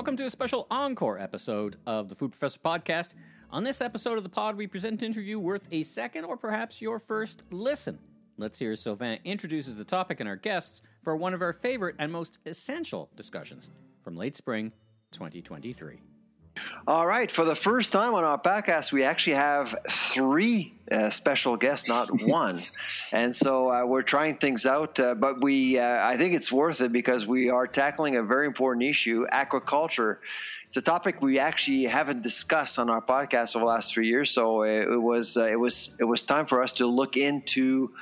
[0.00, 3.10] Welcome to a special encore episode of the Food Professor Podcast.
[3.50, 6.80] On this episode of the pod, we present an interview worth a second or perhaps
[6.80, 7.98] your first listen.
[8.38, 12.10] Let's hear Sylvain introduces the topic and our guests for one of our favorite and
[12.10, 13.68] most essential discussions
[14.02, 14.72] from late spring
[15.12, 16.00] 2023.
[16.86, 17.30] All right.
[17.30, 22.08] For the first time on our podcast, we actually have three uh, special guests, not
[22.22, 22.60] one.
[23.12, 24.98] and so uh, we're trying things out.
[24.98, 28.46] Uh, but we, uh, I think it's worth it because we are tackling a very
[28.46, 30.16] important issue: aquaculture.
[30.66, 34.30] It's a topic we actually haven't discussed on our podcast over the last three years.
[34.30, 37.92] So it, it was, uh, it was, it was time for us to look into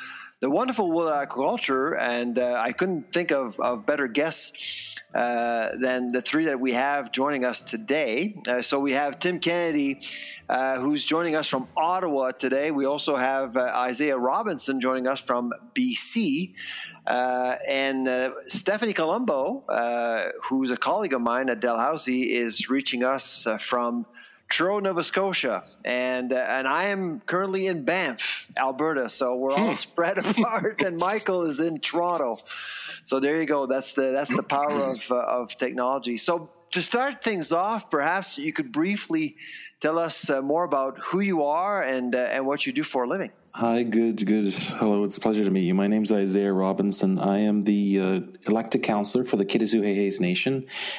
[0.40, 5.70] the wonderful world of aquaculture, and uh, I couldn't think of, of better guests uh,
[5.76, 8.36] than the three that we have joining us today.
[8.46, 10.00] Uh, so we have Tim Kennedy,
[10.48, 12.70] uh, who's joining us from Ottawa today.
[12.70, 16.54] We also have uh, Isaiah Robinson joining us from BC,
[17.04, 19.64] uh, and Stephanie Colombo,
[20.44, 24.06] who's a colleague of mine at Dalhousie, is reaching us from.
[24.48, 29.08] Truro, Nova Scotia, and uh, and I am currently in Banff, Alberta.
[29.10, 29.74] So we're all hmm.
[29.74, 32.38] spread apart, and Michael is in Toronto.
[33.04, 33.66] So there you go.
[33.66, 36.16] That's the that's the power of uh, of technology.
[36.16, 39.36] So to start things off, perhaps you could briefly
[39.80, 43.04] tell us uh, more about who you are and uh, and what you do for
[43.04, 43.30] a living.
[43.52, 44.52] Hi, good, good.
[44.52, 45.74] Hello, it's a pleasure to meet you.
[45.74, 47.18] My name is Isaiah Robinson.
[47.18, 50.54] I am the uh, elected councillor for the Kitasoo Xai'xais Nation,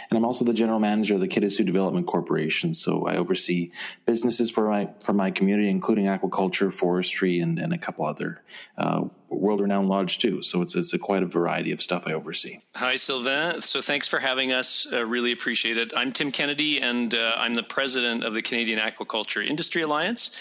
[0.10, 2.74] and I'm also the general manager of the Kitasoo Development Corporation.
[2.74, 3.72] So I oversee
[4.06, 8.42] businesses for my for my community, including aquaculture, forestry, and, and a couple other
[8.78, 10.42] uh, world-renowned lodge too.
[10.42, 12.60] So it's it's a quite a variety of stuff I oversee.
[12.76, 13.62] Hi, Sylvain.
[13.62, 14.88] So thanks for having us.
[14.92, 15.94] Uh, really appreciate it.
[15.96, 20.32] I'm Tim Kennedy, and uh, I'm the president of the Canadian Aquaculture Industry Alliance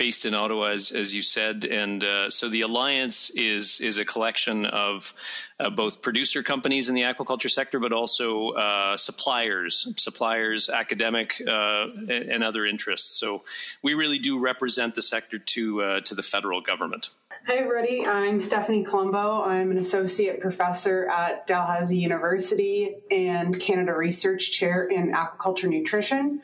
[0.00, 1.66] based in Ottawa, as, as you said.
[1.66, 5.12] And uh, so the alliance is is a collection of
[5.60, 11.88] uh, both producer companies in the aquaculture sector, but also uh, suppliers, suppliers, academic, uh,
[12.08, 13.20] and other interests.
[13.20, 13.42] So
[13.82, 17.10] we really do represent the sector to uh, to the federal government.
[17.46, 18.06] Hi, everybody.
[18.06, 19.42] I'm Stephanie Colombo.
[19.42, 26.40] I'm an associate professor at Dalhousie University and Canada Research Chair in Aquaculture Nutrition.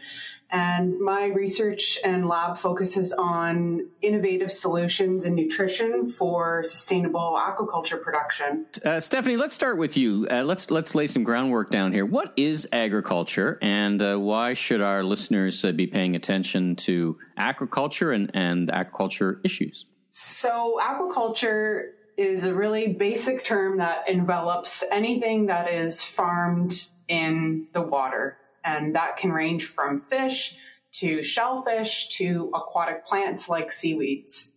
[0.51, 8.67] And my research and lab focuses on innovative solutions in nutrition for sustainable aquaculture production.
[8.85, 10.27] Uh, Stephanie, let's start with you.
[10.31, 12.07] Uh, let's let's lay some groundwork down here.
[12.07, 18.15] What is agriculture, and uh, why should our listeners uh, be paying attention to aquaculture
[18.15, 19.87] and, and aquaculture issues?
[20.11, 27.83] So, aquaculture is a really basic term that envelops anything that is farmed in the
[27.83, 30.57] water and that can range from fish
[30.91, 34.55] to shellfish to aquatic plants like seaweeds.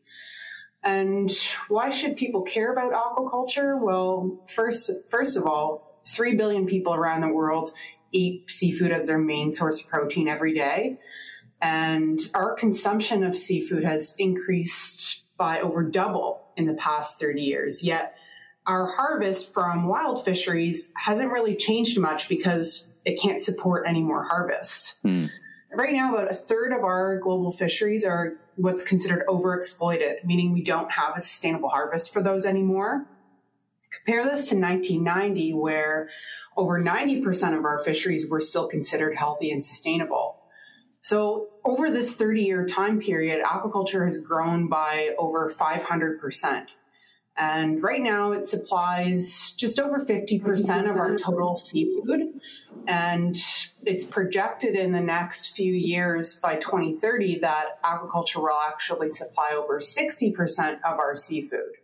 [0.83, 1.31] And
[1.67, 3.79] why should people care about aquaculture?
[3.79, 7.71] Well, first, first of all, 3 billion people around the world
[8.11, 10.97] eat seafood as their main source of protein every day.
[11.61, 17.83] And our consumption of seafood has increased by over double in the past 30 years.
[17.83, 18.15] Yet
[18.65, 24.23] our harvest from wild fisheries hasn't really changed much because it can't support any more
[24.23, 24.97] harvest.
[25.03, 25.29] Mm.
[25.73, 30.63] Right now, about a third of our global fisheries are what's considered overexploited, meaning we
[30.63, 33.07] don't have a sustainable harvest for those anymore.
[33.91, 36.09] Compare this to 1990, where
[36.55, 40.37] over 90% of our fisheries were still considered healthy and sustainable.
[41.01, 46.67] So, over this 30 year time period, aquaculture has grown by over 500%.
[47.39, 52.33] And right now, it supplies just over 50% of our total seafood
[52.85, 53.37] and
[53.85, 59.79] it's projected in the next few years by 2030 that aquaculture will actually supply over
[59.79, 61.77] 60% of our seafood.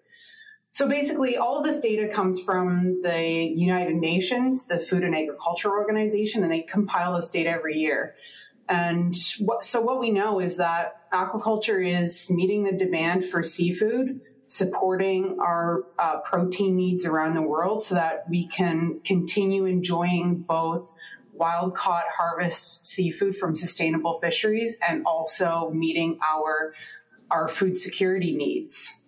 [0.71, 3.23] So basically, all of this data comes from the
[3.55, 8.15] United Nations, the Food and Agriculture Organization, and they compile this data every year.
[8.67, 14.19] And what, so what we know is that aquaculture is meeting the demand for seafood
[14.47, 20.93] supporting our uh, protein needs around the world so that we can continue enjoying both
[21.33, 26.73] wild caught harvest seafood from sustainable fisheries and also meeting our
[27.31, 29.01] our food security needs.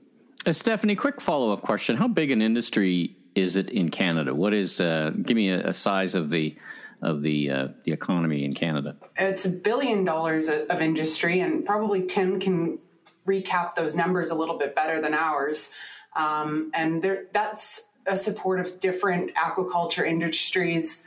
[0.45, 4.33] Uh, Stephanie, quick follow up question: How big an industry is it in Canada?
[4.33, 4.81] What is?
[4.81, 6.55] Uh, give me a, a, size of the
[7.01, 8.95] of the uh, the economy in Canada.
[9.17, 12.79] It's a billion dollars of industry, and probably Tim can
[13.27, 15.71] recap those numbers a little bit better than ours.
[16.15, 21.03] Um, and there, that's a support of different aquaculture industries.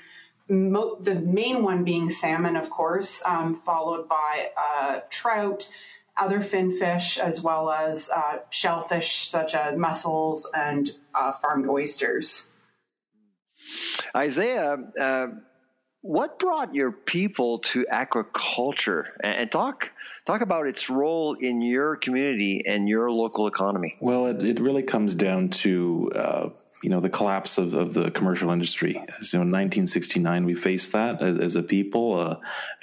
[0.48, 5.68] Mo- the main one being salmon, of course, um, followed by uh, trout,
[6.16, 12.50] other finfish, as well as uh, shellfish such as mussels and uh, farmed oysters.
[14.16, 15.28] Isaiah, uh,
[16.02, 19.92] what brought your people to aquaculture and talk
[20.24, 23.96] talk about its role in your community and your local economy.
[24.00, 26.48] Well it, it really comes down to uh,
[26.82, 28.94] you know the collapse of, of the commercial industry.
[29.20, 32.36] So in 1969 we faced that as, as a people uh,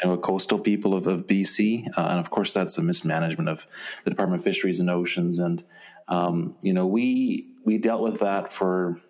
[0.03, 3.49] you know, a coastal people of, of bc uh, and of course that's the mismanagement
[3.49, 3.65] of
[4.03, 5.39] the department of fisheries and oceans.
[5.39, 5.63] And
[6.07, 9.01] um, you know we we dealt with that for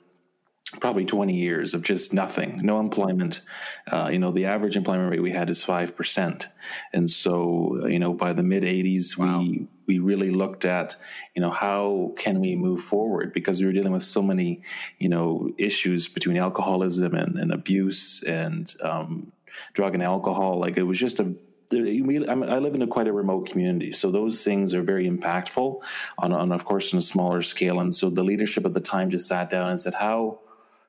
[0.71, 3.41] probably 20 years of just nothing, no employment.
[3.89, 6.45] Uh, you know, the average employment rate we had is 5%.
[6.93, 9.39] And so, you know, by the mid 80s, wow.
[9.39, 10.97] we, we really looked at,
[11.35, 14.61] you know, how can we move forward because we were dealing with so many,
[14.99, 19.31] you know, issues between alcoholism and, and abuse and um,
[19.73, 20.59] drug and alcohol.
[20.59, 21.33] Like it was just a
[21.69, 25.81] we, I live in a quite a remote community, so those things are very impactful
[26.17, 27.81] on, on, of course, on a smaller scale.
[27.81, 30.39] And so the leadership at the time just sat down and said, "How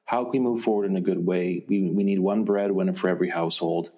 [0.08, 1.66] how can we move forward in a good way?
[1.69, 3.90] We, we need one breadwinner for every household.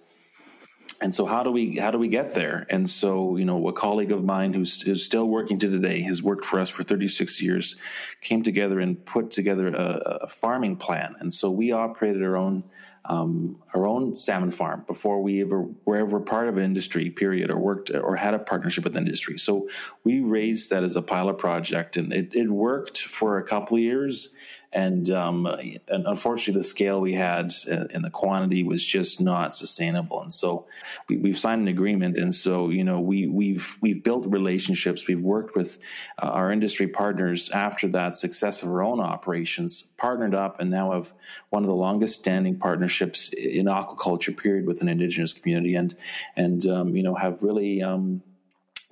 [1.00, 2.66] And so how do we how do we get there?
[2.68, 6.20] And so you know a colleague of mine who's, who's still working to today has
[6.20, 7.76] worked for us for 36 years,
[8.20, 11.14] came together and put together a, a farming plan.
[11.20, 12.64] And so we operated our own
[13.04, 17.50] um, our own salmon farm before we ever were ever part of an industry period
[17.50, 19.38] or worked or had a partnership with industry.
[19.38, 19.68] So
[20.02, 23.82] we raised that as a pilot project, and it, it worked for a couple of
[23.82, 24.34] years
[24.72, 30.22] and, um, and unfortunately, the scale we had and the quantity was just not sustainable.
[30.22, 30.67] And so
[31.08, 35.08] we, have signed an agreement, and so you know we we've we've built relationships.
[35.08, 35.78] We've worked with
[36.22, 40.93] uh, our industry partners after that success of our own operations, partnered up, and now
[40.93, 41.12] have
[41.49, 45.96] one of the longest standing partnerships in aquaculture period with an indigenous community, and
[46.37, 48.23] and um, you know have really um,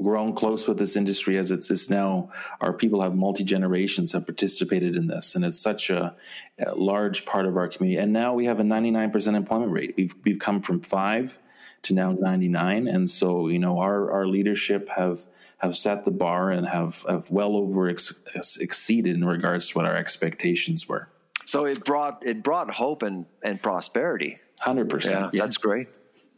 [0.02, 2.30] grown close with this industry as it's, it's now
[2.60, 6.14] our people have multi generations have participated in this and it's such a,
[6.58, 8.00] a, large part of our community.
[8.00, 9.94] And now we have a 99% employment rate.
[9.96, 11.38] We've, we've come from five
[11.82, 15.24] to now 99 and so you know our, our leadership have
[15.58, 18.22] have set the bar and have, have well over ex,
[18.60, 21.08] exceeded in regards to what our expectations were.
[21.46, 24.38] So it brought it brought hope and, and prosperity.
[24.60, 25.42] 100% yeah, yeah.
[25.42, 25.88] that's great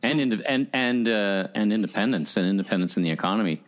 [0.03, 3.63] and and and uh, and independence and independence in the economy.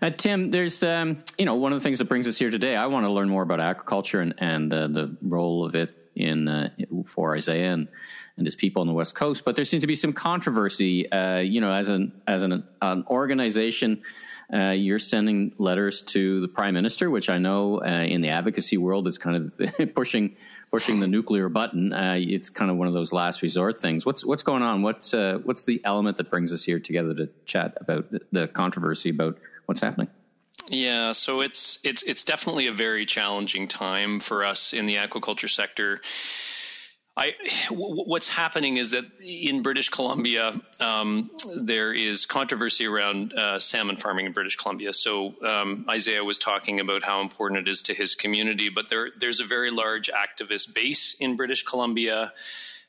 [0.00, 2.76] Uh, Tim, there's um, you know one of the things that brings us here today.
[2.76, 6.48] I want to learn more about agriculture and and uh, the role of it in
[6.48, 6.70] uh,
[7.04, 7.88] for Isaiah and,
[8.36, 9.44] and his people on the West Coast.
[9.44, 11.10] But there seems to be some controversy.
[11.10, 14.02] Uh, you know, as an as an, an organization.
[14.50, 18.78] Uh, you're sending letters to the prime minister, which I know uh, in the advocacy
[18.78, 20.36] world is kind of pushing
[20.70, 21.92] pushing the nuclear button.
[21.92, 24.04] Uh, it's kind of one of those last resort things.
[24.04, 24.82] What's what's going on?
[24.82, 29.10] What's uh, what's the element that brings us here together to chat about the controversy
[29.10, 30.08] about what's happening?
[30.70, 35.50] Yeah, so it's it's it's definitely a very challenging time for us in the aquaculture
[35.50, 36.00] sector.
[37.18, 37.34] I,
[37.68, 43.96] w- what's happening is that in British Columbia, um, there is controversy around uh, salmon
[43.96, 44.92] farming in British Columbia.
[44.92, 49.08] So um, Isaiah was talking about how important it is to his community, but there,
[49.18, 52.32] there's a very large activist base in British Columbia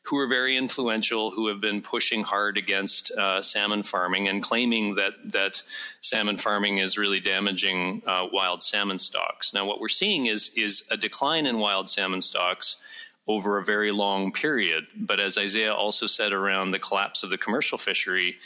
[0.03, 4.95] who are very influential, who have been pushing hard against uh, salmon farming and claiming
[4.95, 5.61] that that
[6.01, 9.53] salmon farming is really damaging uh, wild salmon stocks.
[9.53, 12.77] Now, what we're seeing is is a decline in wild salmon stocks
[13.29, 14.87] over a very long period.
[14.97, 18.37] But as Isaiah also said around the collapse of the commercial fishery,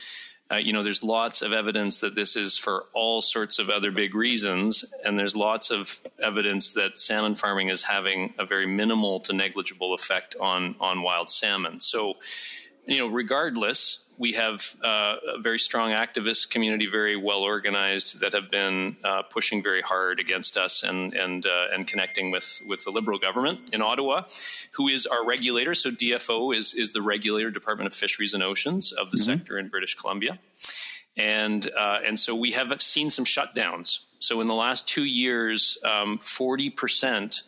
[0.51, 3.91] uh, you know, there's lots of evidence that this is for all sorts of other
[3.91, 9.21] big reasons, and there's lots of evidence that salmon farming is having a very minimal
[9.21, 11.79] to negligible effect on on wild salmon.
[11.79, 12.15] So,
[12.85, 18.33] you know, regardless, we have uh, a very strong activist community, very well organized, that
[18.33, 22.83] have been uh, pushing very hard against us and and uh, and connecting with with
[22.83, 24.23] the Liberal government in Ottawa,
[24.73, 25.73] who is our regulator.
[25.73, 29.31] So DFO is is the regulator, Department of Fisheries and Oceans of the mm-hmm.
[29.31, 30.39] sector in British Columbia,
[31.17, 33.99] and uh, and so we have seen some shutdowns.
[34.19, 37.43] So in the last two years, um, forty um, percent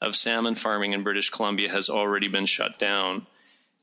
[0.00, 3.26] of salmon farming in British Columbia has already been shut down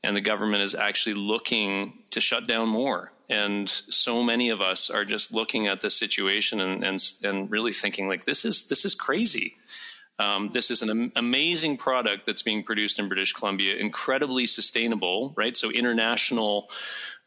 [0.06, 3.12] and the government is actually looking to shut down more.
[3.28, 7.72] And so many of us are just looking at this situation and and, and really
[7.72, 9.56] thinking like this is this is crazy.
[10.18, 15.34] Um, this is an am- amazing product that's being produced in British Columbia, incredibly sustainable,
[15.36, 15.54] right?
[15.54, 16.70] So international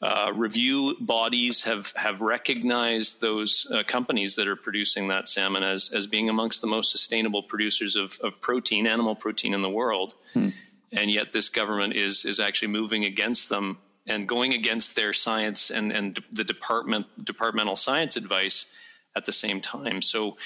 [0.02, 5.92] uh, review bodies have have recognized those uh, companies that are producing that salmon as
[5.94, 10.16] as being amongst the most sustainable producers of, of protein, animal protein in the world.
[10.34, 10.50] Hmm
[10.92, 13.78] and yet this government is is actually moving against them
[14.08, 18.72] and going against their science and and the department departmental science advice
[19.16, 20.02] at the same time.
[20.02, 20.38] So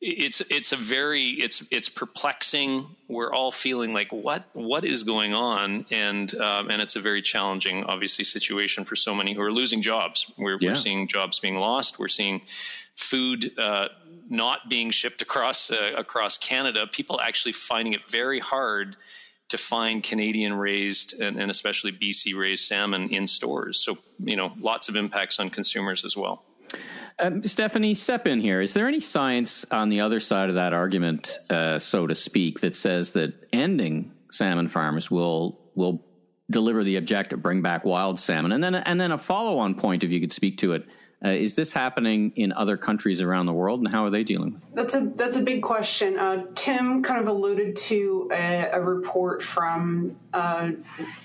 [0.00, 2.86] it's it's a very it's it's perplexing.
[3.08, 7.20] We're all feeling like what what is going on, and um, and it's a very
[7.20, 10.32] challenging, obviously, situation for so many who are losing jobs.
[10.38, 10.70] We're, yeah.
[10.70, 11.98] we're seeing jobs being lost.
[11.98, 12.42] We're seeing
[12.94, 13.88] food uh,
[14.28, 16.86] not being shipped across uh, across Canada.
[16.86, 18.96] People actually finding it very hard
[19.48, 23.80] to find Canadian raised and, and especially BC raised salmon in stores.
[23.80, 26.44] So you know, lots of impacts on consumers as well.
[27.20, 28.60] Um, Stephanie, step in here.
[28.60, 32.60] Is there any science on the other side of that argument, uh, so to speak,
[32.60, 36.04] that says that ending salmon farms will will
[36.50, 40.04] deliver the objective, bring back wild salmon, and then and then a follow on point,
[40.04, 40.86] if you could speak to it,
[41.24, 44.52] uh, is this happening in other countries around the world, and how are they dealing
[44.52, 44.68] with it?
[44.74, 46.16] That's a that's a big question.
[46.16, 50.70] Uh, Tim kind of alluded to a, a report from uh,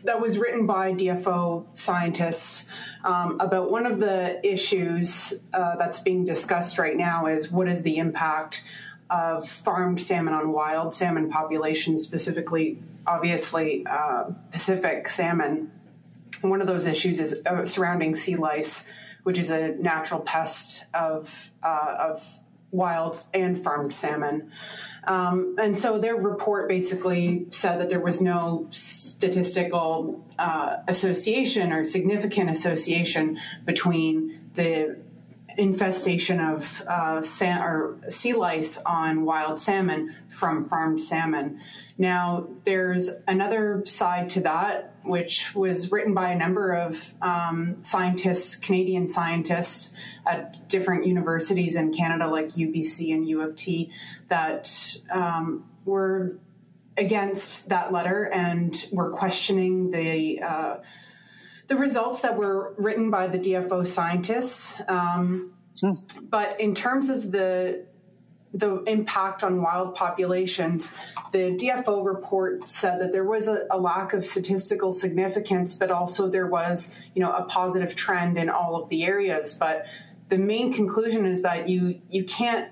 [0.04, 2.66] that was written by DFO scientists
[3.04, 7.84] um, about one of the issues uh, that's being discussed right now is what is
[7.84, 8.64] the impact
[9.12, 15.72] of farmed salmon on wild salmon populations, specifically, obviously, uh, Pacific salmon.
[16.42, 18.86] One of those issues is uh, surrounding sea lice
[19.24, 22.27] which is a natural pest of uh, of
[22.72, 24.51] wild and farmed salmon.
[25.06, 31.84] Um, and so their report basically said that there was no statistical uh, association or
[31.84, 34.98] significant association between the
[35.58, 41.60] infestation of uh, or sea lice on wild salmon from farmed salmon.
[41.98, 48.56] Now, there's another side to that, which was written by a number of um, scientists,
[48.56, 49.94] Canadian scientists
[50.26, 53.92] at different universities in Canada, like UBC and U of T,
[54.30, 56.38] that um, were
[56.98, 60.78] against that letter and were questioning the uh,
[61.67, 64.82] the results that were written by the DFO scientists.
[64.88, 65.93] Um, hmm.
[66.24, 67.86] But in terms of the
[68.55, 70.93] the impact on wild populations,
[71.32, 76.29] the DFO report said that there was a, a, lack of statistical significance, but also
[76.29, 79.55] there was, you know, a positive trend in all of the areas.
[79.55, 79.88] But
[80.29, 82.70] the main conclusion is that you you can't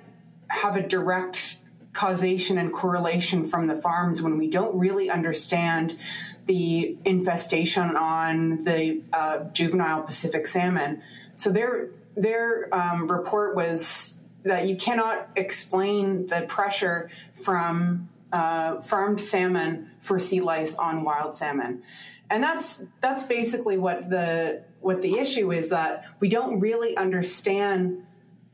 [0.47, 1.57] have a direct
[1.93, 5.97] causation and correlation from the farms when we don't really understand
[6.45, 11.01] the infestation on the uh, juvenile Pacific salmon.
[11.35, 19.19] So their their um, report was that you cannot explain the pressure from uh, farmed
[19.19, 21.83] salmon for sea lice on wild salmon,
[22.29, 28.05] and that's that's basically what the what the issue is that we don't really understand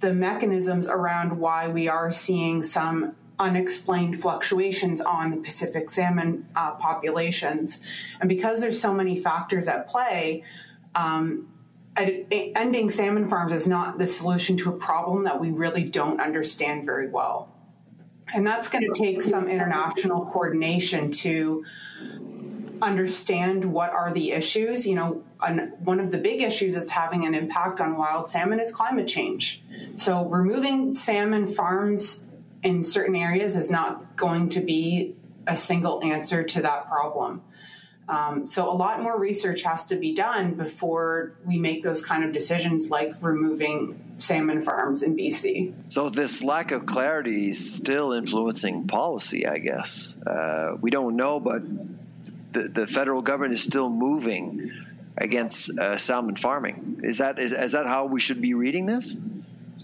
[0.01, 6.71] the mechanisms around why we are seeing some unexplained fluctuations on the Pacific salmon uh,
[6.75, 7.79] populations,
[8.19, 10.43] and because there's so many factors at play.
[10.95, 11.49] Um,
[11.99, 16.85] ending salmon farms is not the solution to a problem that we really don't understand
[16.85, 17.51] very well.
[18.33, 21.65] And that's going to take some international coordination to
[22.81, 24.85] understand what are the issues.
[24.85, 25.23] You know,
[25.79, 29.63] one of the big issues that's having an impact on wild salmon is climate change.
[29.95, 32.27] So, removing salmon farms
[32.63, 37.41] in certain areas is not going to be a single answer to that problem.
[38.09, 42.23] Um, so a lot more research has to be done before we make those kind
[42.23, 45.73] of decisions, like removing salmon farms in BC.
[45.89, 50.15] So this lack of clarity is still influencing policy, I guess.
[50.25, 51.63] Uh, we don't know, but
[52.51, 54.71] the, the federal government is still moving
[55.17, 57.01] against uh, salmon farming.
[57.03, 59.17] Is that is, is that how we should be reading this?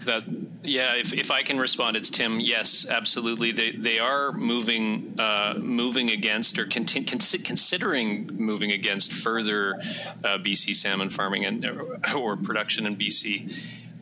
[0.00, 0.24] That
[0.62, 2.40] yeah, if, if I can respond, it's Tim.
[2.40, 3.52] Yes, absolutely.
[3.52, 9.74] They they are moving uh, moving against or considering moving against further
[10.24, 11.64] uh, BC salmon farming and
[12.14, 13.52] or production in BC.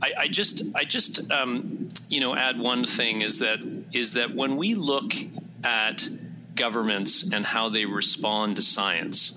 [0.03, 3.61] I, I just I just um, you know add one thing is that
[3.93, 5.15] is that when we look
[5.63, 6.09] at
[6.55, 9.33] governments and how they respond to science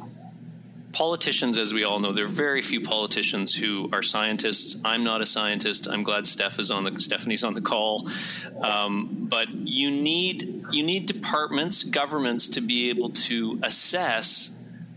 [0.96, 4.80] politicians, as we all know, there are very few politicians who are scientists.
[4.86, 5.88] I'm not a scientist.
[5.88, 8.08] I'm glad Steph is on the Stephanie's on the call.
[8.62, 14.52] Um, but you need you need departments, governments to be able to assess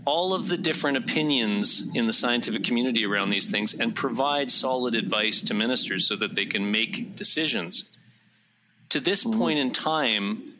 [0.05, 4.95] all of the different opinions in the scientific community around these things and provide solid
[4.95, 7.99] advice to ministers so that they can make decisions.
[8.91, 10.53] To this point in time,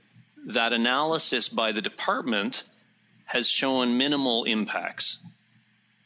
[0.47, 2.65] that analysis by the department
[3.29, 5.19] has shown minimal impacts.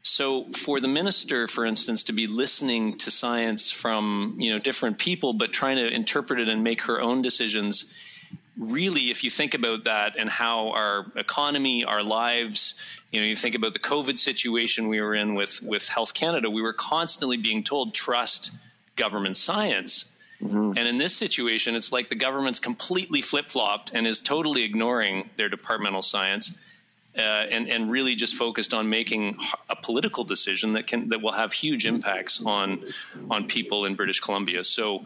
[0.02, 4.98] So for the minister, for instance, to be listening to science from you know different
[4.98, 7.90] people, but trying to interpret it and make her own decisions,
[8.58, 12.74] really, if you think about that and how our economy, our lives,
[13.12, 16.50] you know, you think about the COVID situation we were in with with Health Canada,
[16.50, 18.50] we were constantly being told trust
[18.96, 20.10] government science.
[20.42, 20.72] Mm-hmm.
[20.76, 25.30] And in this situation, it's like the government's completely flip flopped and is totally ignoring
[25.36, 26.56] their departmental science.
[27.14, 29.36] Uh, and and really just focused on making
[29.68, 32.82] a political decision that can that will have huge impacts on
[33.30, 34.64] on people in British Columbia.
[34.64, 35.00] So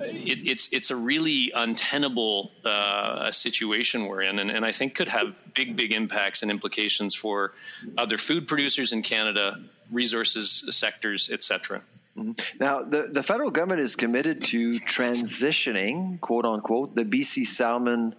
[0.00, 4.96] uh, it, it's it's a really untenable uh, situation we're in, and, and I think
[4.96, 7.52] could have big big impacts and implications for
[7.96, 9.60] other food producers in Canada,
[9.92, 11.82] resources sectors, etc.
[12.16, 12.58] Mm-hmm.
[12.58, 18.14] Now, the, the federal government is committed to transitioning, quote unquote, the BC salmon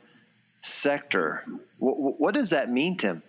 [0.66, 1.44] sector.
[1.80, 3.22] What, what does that mean, Tim?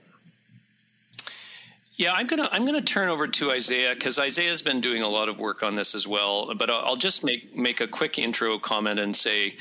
[1.97, 5.31] Yeah, I'm gonna I'm gonna turn over to Isaiah because Isaiah's been doing a lot
[5.31, 6.55] of work on this as well.
[6.55, 9.57] But I'll just make make a quick intro comment and say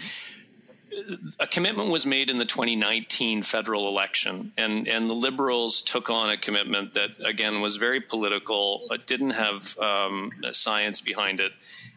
[1.39, 6.29] a commitment was made in the 2019 federal election, and, and the Liberals took on
[6.29, 11.51] a commitment that, again, was very political, but didn't have um, science behind it.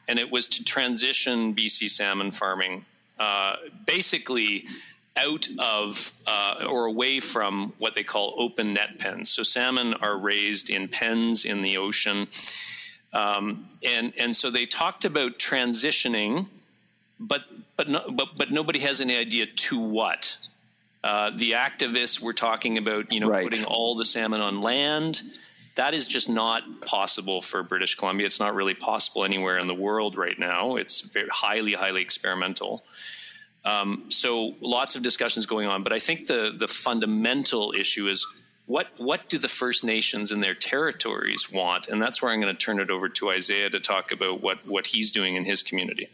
[0.08, 2.86] And it was to transition BC salmon farming
[3.18, 4.66] uh, basically
[5.18, 9.30] out of uh, or away from what they call open net pens.
[9.30, 12.28] So salmon are raised in pens in the ocean.
[13.12, 16.46] Um, and, and so they talked about transitioning,
[17.18, 17.42] but
[17.76, 20.36] but no, but but nobody has any idea to what.
[21.02, 23.44] Uh, the activists were talking about, you know, right.
[23.44, 25.22] putting all the salmon on land.
[25.76, 28.26] That is just not possible for British Columbia.
[28.26, 30.74] It's not really possible anywhere in the world right now.
[30.74, 32.82] It's very highly, highly experimental.
[33.64, 38.26] Um, so lots of discussions going on, but I think the the fundamental issue is
[38.66, 42.54] what what do the First Nations in their territories want, and that's where I'm going
[42.54, 45.62] to turn it over to Isaiah to talk about what what he's doing in his
[45.62, 46.08] community.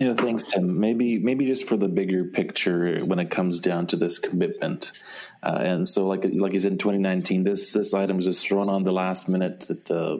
[0.00, 0.80] Know, thanks, Tim.
[0.80, 4.92] Maybe, maybe just for the bigger picture when it comes down to this commitment,
[5.42, 8.70] uh, and so like like you said in 2019, this this item was just thrown
[8.70, 10.16] on the last minute at, uh,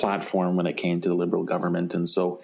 [0.00, 1.92] platform when it came to the Liberal government.
[1.94, 2.42] And so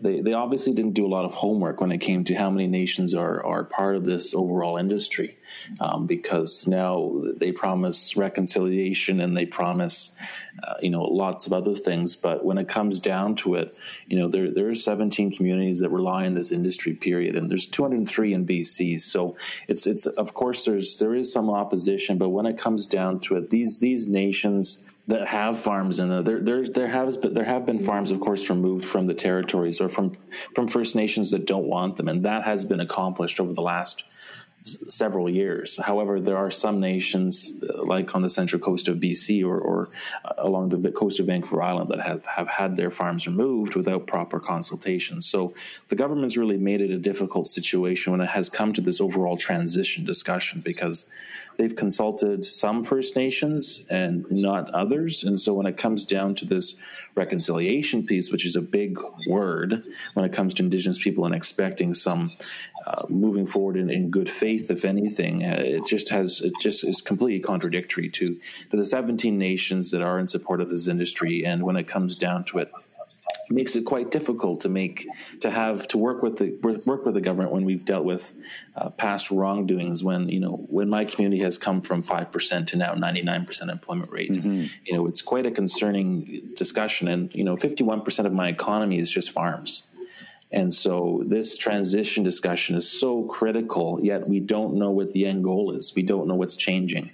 [0.00, 2.66] they, they obviously didn't do a lot of homework when it came to how many
[2.66, 5.38] nations are, are part of this overall industry.
[5.80, 10.14] Um, because now they promise reconciliation and they promise,
[10.62, 12.16] uh, you know, lots of other things.
[12.16, 13.74] But when it comes down to it,
[14.06, 17.66] you know, there, there are 17 communities that rely on this industry period, and there's
[17.66, 19.00] 203 in BC.
[19.00, 19.36] So
[19.68, 23.36] it's, it's, of course, there's, there is some opposition, but when it comes down to
[23.36, 26.40] it, these, these nations, that have farms in there.
[26.40, 29.88] There, there has been, there have been farms, of course, removed from the territories or
[29.88, 30.12] from
[30.54, 34.04] from First Nations that don't want them, and that has been accomplished over the last
[34.66, 35.78] several years.
[35.82, 39.88] However, there are some nations, uh, like on the central coast of BC or, or
[40.24, 44.06] uh, along the coast of Vancouver Island, that have, have had their farms removed without
[44.06, 45.20] proper consultation.
[45.20, 45.54] So
[45.88, 49.36] the government's really made it a difficult situation when it has come to this overall
[49.36, 51.06] transition discussion because
[51.56, 55.24] they've consulted some First Nations and not others.
[55.24, 56.76] And so when it comes down to this
[57.14, 58.98] reconciliation piece, which is a big
[59.28, 59.82] word
[60.14, 62.32] when it comes to Indigenous people and expecting some
[62.86, 65.44] uh, moving forward in, in, good faith, if anything.
[65.44, 68.38] Uh, it just has it just is completely contradictory to,
[68.70, 71.44] to the 17 nations that are in support of this industry.
[71.44, 72.72] And when it comes down to it,
[73.48, 75.06] it makes it quite difficult to make
[75.40, 76.50] to have to work with the
[76.84, 78.34] work with the government when we've dealt with
[78.76, 82.94] uh, past wrongdoings when you know when my community has come from 5% to now
[82.94, 84.64] 99% employment rate mm-hmm.
[84.84, 89.10] you know it's quite a concerning discussion and you know 51% of my economy is
[89.10, 89.86] just farms
[90.52, 95.42] and so this transition discussion is so critical, yet we don't know what the end
[95.42, 95.92] goal is.
[95.96, 97.12] We don't know what's changing.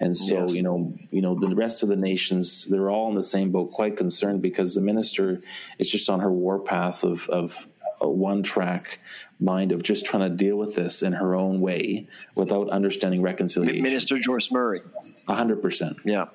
[0.00, 0.54] And so, yes.
[0.54, 3.72] you know, you know, the rest of the nations, they're all in the same boat,
[3.72, 5.40] quite concerned because the minister
[5.78, 7.66] is just on her warpath of, of
[8.00, 9.00] a one track
[9.40, 13.82] mind of just trying to deal with this in her own way without understanding reconciliation.
[13.82, 14.82] Minister Joyce Murray.
[15.26, 15.96] hundred percent.
[16.04, 16.26] Yeah.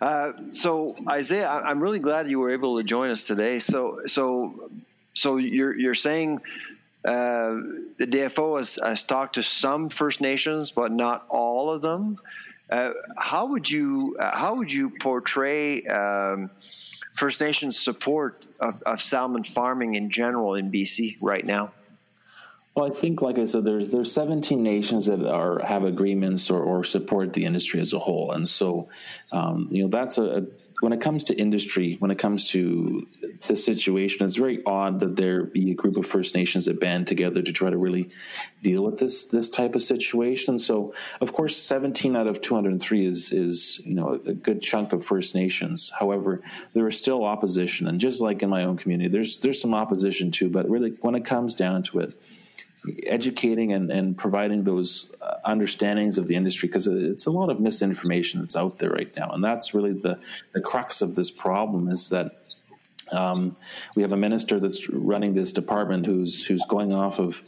[0.00, 3.58] Uh, so Isaiah, I'm really glad you were able to join us today.
[3.58, 4.70] So, so,
[5.12, 6.40] so you're you're saying
[7.04, 7.56] uh,
[7.98, 12.16] the DFO has, has, talked to some First Nations, but not all of them.
[12.70, 16.50] Uh, how would you how would you portray um,
[17.14, 21.72] First Nations support of, of salmon farming in general in BC right now?
[22.74, 26.62] Well, I think, like I said, there's there's 17 nations that are have agreements or,
[26.62, 28.88] or support the industry as a whole, and so
[29.32, 30.42] um, you know that's a, a,
[30.80, 33.06] when it comes to industry, when it comes to
[33.48, 37.06] the situation, it's very odd that there be a group of First Nations that band
[37.06, 38.08] together to try to really
[38.62, 40.56] deal with this this type of situation.
[40.58, 45.04] So, of course, 17 out of 203 is is you know a good chunk of
[45.04, 45.92] First Nations.
[45.98, 46.40] However,
[46.72, 50.30] there is still opposition, and just like in my own community, there's there's some opposition
[50.30, 50.48] too.
[50.48, 52.14] But really, when it comes down to it
[53.06, 57.60] educating and, and providing those uh, understandings of the industry because it's a lot of
[57.60, 59.30] misinformation that's out there right now.
[59.30, 60.18] And that's really the,
[60.52, 62.32] the crux of this problem is that
[63.12, 63.56] Um,
[63.96, 67.42] we have a minister that's running this department who's who's going off of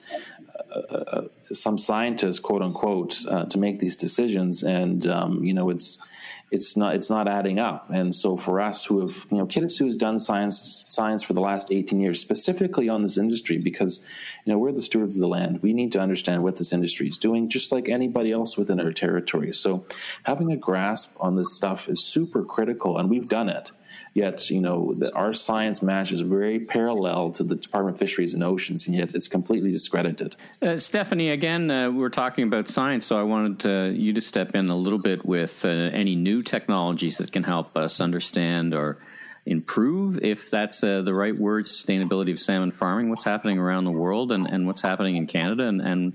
[0.75, 5.71] uh, uh, some scientists, quote unquote, uh, to make these decisions, and um, you know
[5.71, 6.03] it's
[6.53, 7.91] it's not it's not adding up.
[7.91, 11.41] And so for us who have you know Kitasoo has done science science for the
[11.41, 14.01] last 18 years specifically on this industry because
[14.45, 15.63] you know we're the stewards of the land.
[15.63, 18.93] We need to understand what this industry is doing just like anybody else within our
[18.93, 19.53] territory.
[19.53, 19.87] So
[20.25, 23.73] having a grasp on this stuff is super critical and we've done it.
[24.15, 28.35] Yet, you know, the, our science match is very parallel to the Department of Fisheries
[28.35, 30.37] and Oceans, and yet it's completely discredited.
[30.61, 34.69] Uh, Stephanie, again, uh, we're talking about science, so I wanted you to step in
[34.69, 38.99] a little bit with uh, any new technologies that can help us understand or
[39.47, 43.91] improve, if that's uh, the right word, sustainability of salmon farming, what's happening around the
[43.91, 46.13] world and, and what's happening in Canada, and, and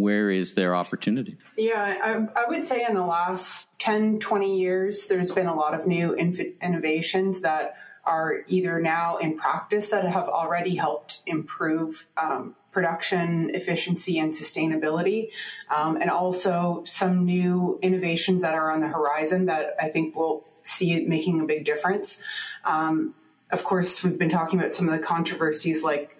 [0.00, 1.36] where is their opportunity?
[1.56, 5.74] Yeah, I, I, would say in the last 10, 20 years, there's been a lot
[5.74, 12.54] of new innovations that are either now in practice that have already helped improve um,
[12.70, 15.30] production efficiency and sustainability,
[15.74, 20.46] um, and also some new innovations that are on the horizon that I think will
[20.62, 22.22] see it making a big difference.
[22.64, 23.14] Um,
[23.50, 26.15] of course, we've been talking about some of the controversies like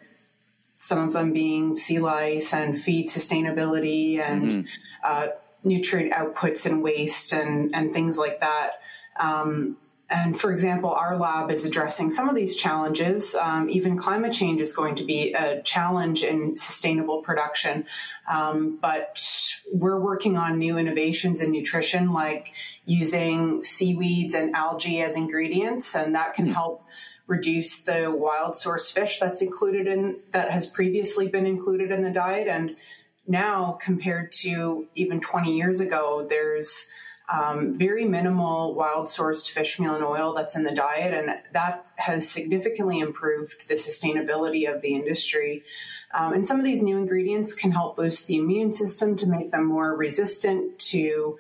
[0.79, 4.61] some of them being sea lice and feed sustainability and mm-hmm.
[5.05, 5.29] uh,
[5.65, 8.73] nutrient outputs and waste and, and things like that.
[9.19, 9.77] Um,
[10.09, 13.35] and for example, our lab is addressing some of these challenges.
[13.35, 17.87] Um, even climate change is going to be a challenge in sustainable production.
[18.29, 19.21] Um, but
[19.73, 22.53] we're working on new innovations in nutrition, like
[22.85, 26.55] using seaweeds and algae as ingredients, and that can mm-hmm.
[26.55, 26.85] help
[27.27, 32.11] reduce the wild source fish that's included in that has previously been included in the
[32.11, 32.47] diet.
[32.49, 32.77] And
[33.27, 36.89] now compared to even 20 years ago there's
[37.29, 41.13] um, very minimal wild sourced fish meal and oil that's in the diet.
[41.13, 45.65] And that has significantly improved the sustainability of the industry.
[46.15, 49.51] Um, and some of these new ingredients can help boost the immune system to make
[49.51, 51.37] them more resistant to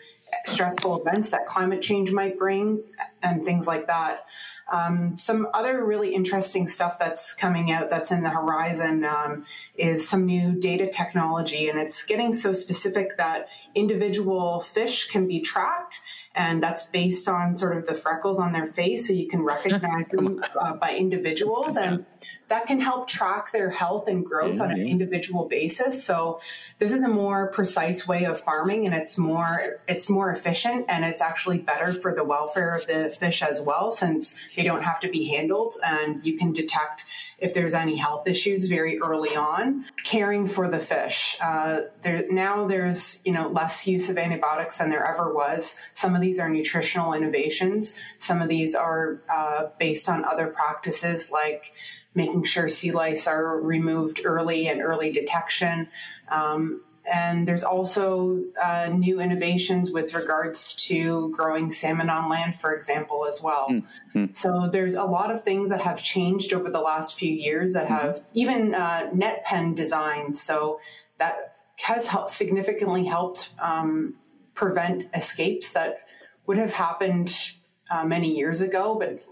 [0.46, 2.82] stressful events that climate change might bring
[3.22, 4.26] and things like that
[4.68, 9.44] um, some other really interesting stuff that's coming out that's in the horizon um,
[9.76, 15.40] is some new data technology, and it's getting so specific that individual fish can be
[15.40, 16.00] tracked,
[16.34, 20.06] and that's based on sort of the freckles on their face, so you can recognize
[20.08, 21.76] them uh, by individuals.
[21.76, 22.04] And
[22.48, 24.62] that can help track their health and growth mm-hmm.
[24.62, 26.04] on an individual basis.
[26.04, 26.40] So
[26.78, 31.04] this is a more precise way of farming and it's more it's more efficient and
[31.04, 35.00] it's actually better for the welfare of the fish as well since they don't have
[35.00, 37.04] to be handled and you can detect
[37.38, 39.84] if there's any health issues very early on.
[40.04, 41.36] Caring for the fish.
[41.42, 45.74] Uh, there now there's you know less use of antibiotics than there ever was.
[45.94, 47.94] Some of these are nutritional innovations.
[48.18, 51.72] Some of these are uh, based on other practices like
[52.16, 55.88] making sure sea lice are removed early and early detection.
[56.28, 62.74] Um, and there's also uh, new innovations with regards to growing salmon on land, for
[62.74, 63.68] example, as well.
[63.70, 64.26] Mm-hmm.
[64.32, 67.84] So there's a lot of things that have changed over the last few years that
[67.84, 67.94] mm-hmm.
[67.94, 70.34] have even uh, net pen design.
[70.34, 70.80] So
[71.18, 74.14] that has helped significantly helped um,
[74.54, 76.00] prevent escapes that
[76.46, 77.52] would have happened
[77.90, 79.22] uh, many years ago, but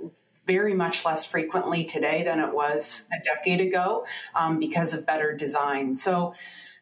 [0.46, 5.34] very much less frequently today than it was a decade ago um, because of better
[5.34, 5.96] design.
[5.96, 6.34] So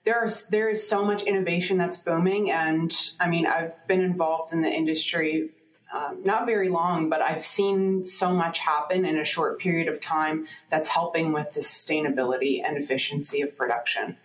[0.04, 4.52] there are there is so much innovation that's booming, and I mean I've been involved
[4.52, 5.50] in the industry.
[5.94, 10.00] Um, not very long, but I've seen so much happen in a short period of
[10.00, 14.16] time that's helping with the sustainability and efficiency of production.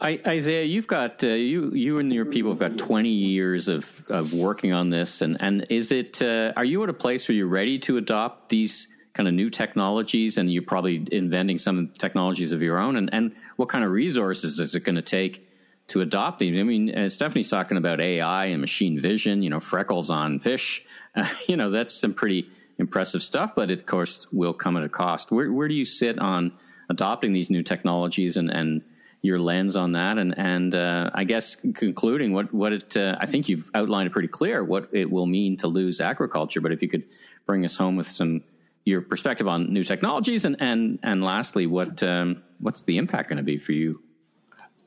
[0.00, 4.06] I, Isaiah, you've got uh, you you and your people have got twenty years of,
[4.10, 7.36] of working on this, and and is it uh, are you at a place where
[7.36, 12.52] you're ready to adopt these kind of new technologies, and you're probably inventing some technologies
[12.52, 15.48] of your own, and and what kind of resources is it going to take
[15.88, 16.58] to adopt them?
[16.58, 20.84] I mean, uh, Stephanie's talking about AI and machine vision, you know, freckles on fish,
[21.14, 24.82] uh, you know, that's some pretty impressive stuff, but it, of course will come at
[24.82, 25.32] a cost.
[25.32, 26.52] Where where do you sit on
[26.90, 28.82] adopting these new technologies and and
[29.22, 33.26] your lens on that, and and uh, I guess concluding what what it uh, I
[33.26, 36.60] think you've outlined it pretty clear what it will mean to lose agriculture.
[36.60, 37.04] But if you could
[37.46, 38.42] bring us home with some
[38.84, 43.38] your perspective on new technologies, and and and lastly, what um, what's the impact going
[43.38, 44.02] to be for you?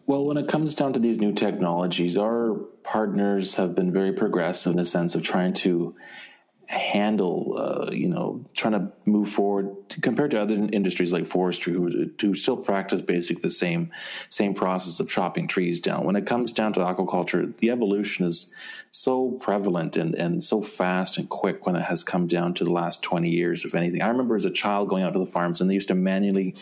[0.06, 4.72] Well, when it comes down to these new technologies, our partners have been very progressive
[4.72, 5.96] in the sense of trying to
[6.70, 11.74] handle, uh, you know, trying to move forward to, compared to other industries like forestry,
[11.74, 13.92] who, who still practice basically the same
[14.30, 16.04] same process of chopping trees down.
[16.04, 18.52] When it comes down to aquaculture, the evolution is
[18.92, 22.72] so prevalent and, and so fast and quick when it has come down to the
[22.72, 24.04] last 20 years, if anything.
[24.04, 26.56] I remember as a child going out to the farms and they used to manually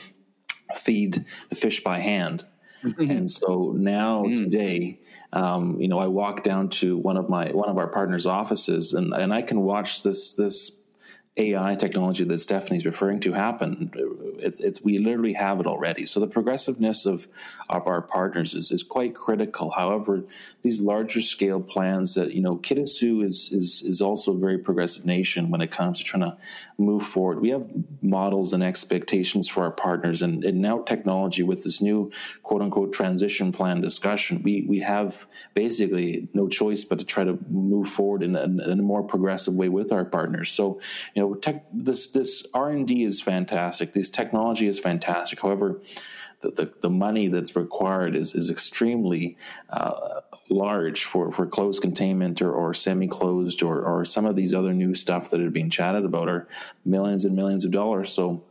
[0.73, 2.45] feed the fish by hand.
[2.81, 3.11] Mm-hmm.
[3.11, 4.37] And so now mm.
[4.37, 4.99] today,
[5.33, 8.93] um, you know, I walk down to one of my one of our partners' offices,
[8.93, 10.79] and and I can watch this this
[11.37, 13.91] AI technology that Stephanie's referring to happen.
[14.39, 16.05] It's, it's we literally have it already.
[16.05, 17.27] So the progressiveness of
[17.69, 19.71] of our partners is, is quite critical.
[19.71, 20.23] However,
[20.61, 25.05] these larger scale plans that you know, Kitasoo is is is also a very progressive
[25.05, 26.37] nation when it comes to trying to
[26.77, 27.39] move forward.
[27.39, 27.67] We have
[28.01, 32.11] models and expectations for our partners, and, and now technology with this new
[32.43, 37.37] quote unquote transition plan discussion, we we have basically no choice but to try to
[37.49, 40.49] move forward in a, in a more progressive way with our partners.
[40.51, 40.79] So
[41.13, 43.93] you know know, tech, this this R and D is fantastic.
[43.93, 45.41] This technology is fantastic.
[45.41, 45.81] However,
[46.41, 49.37] the, the, the money that's required is is extremely
[49.69, 54.53] uh, large for, for closed containment or, or semi closed or, or some of these
[54.53, 56.47] other new stuff that are being chatted about are
[56.85, 58.11] millions and millions of dollars.
[58.11, 58.43] So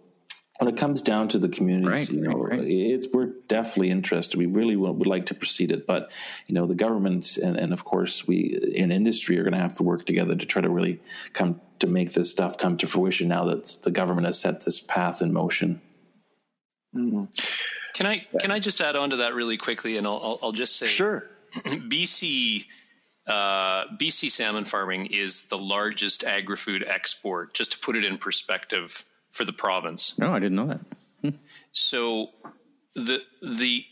[0.59, 2.67] when it comes down to the communities, right, you know, right, right.
[2.67, 4.39] it's we're definitely interested.
[4.39, 6.11] We really would, would, like to proceed it, but
[6.47, 9.75] you know, the government and, and of course we in industry are going to have
[9.75, 11.01] to work together to try to really
[11.33, 13.29] come to make this stuff come to fruition.
[13.29, 15.81] Now that the government has set this path in motion.
[16.95, 17.25] Mm-hmm.
[17.95, 20.53] Can I can I just add on to that really quickly, and I'll I'll, I'll
[20.53, 21.25] just say sure.
[21.55, 22.67] BC
[23.27, 27.55] uh, BC salmon farming is the largest agri-food export.
[27.55, 29.05] Just to put it in perspective
[29.37, 30.19] for the province.
[30.19, 30.81] No, I didn't know that.
[31.23, 31.37] Hmm.
[31.73, 32.31] So
[32.95, 33.85] the the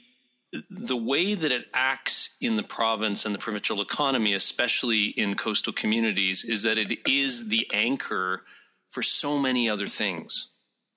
[0.70, 5.72] the way that it acts in the province and the provincial economy, especially in coastal
[5.72, 8.42] communities, is that it is the anchor
[8.88, 10.50] for so many other things.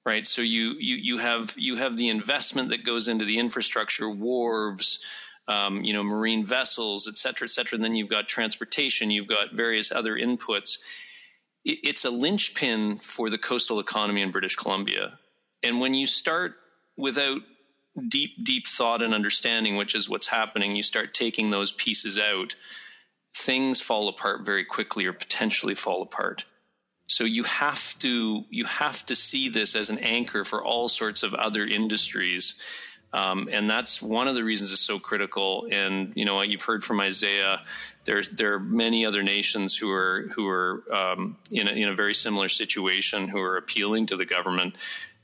[0.06, 0.26] Right.
[0.26, 5.00] So you you you have you have the investment that goes into the infrastructure, wharves,
[5.50, 7.76] um, you know, marine vessels, et cetera, et cetera.
[7.76, 10.78] And then you've got transportation, you've got various other inputs
[11.68, 15.20] it's a linchpin for the coastal economy in British Columbia.
[15.64, 16.56] And when you start
[16.96, 17.42] without
[18.08, 22.56] deep, deep thought and understanding, which is what's happening, you start taking those pieces out,
[23.36, 26.46] things fall apart very quickly or potentially fall apart.
[27.08, 31.24] So you have to you have to see this as an anchor for all sorts
[31.24, 32.60] of other industries
[33.14, 35.68] um, and that's one of the reasons it's so critical.
[35.72, 37.62] And you know, you've heard from Isaiah.
[38.04, 41.96] There's there are many other nations who are who are um, in a, in a
[41.96, 44.76] very similar situation who are appealing to the government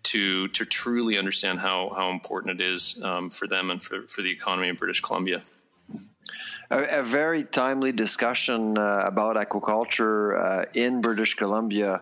[0.03, 4.21] to to truly understand how how important it is um, for them and for, for
[4.21, 5.41] the economy of British Columbia.
[6.69, 12.01] A, a very timely discussion uh, about aquaculture uh, in British Columbia.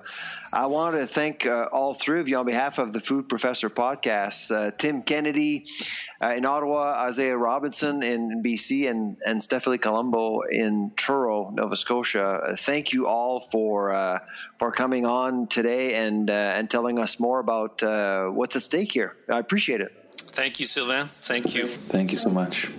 [0.53, 3.69] I want to thank uh, all three of you on behalf of the Food Professor
[3.69, 5.65] podcast uh, Tim Kennedy
[6.21, 12.23] uh, in Ottawa, Isaiah Robinson in BC, and, and Stephanie Colombo in Truro, Nova Scotia.
[12.23, 14.19] Uh, thank you all for uh,
[14.59, 17.81] for coming on today and uh, and telling us more about
[18.33, 19.15] what's at stake here.
[19.29, 19.95] I appreciate it.
[20.17, 21.05] Thank you, Sylvain.
[21.05, 21.67] Thank you.
[21.67, 22.69] Thank you so much.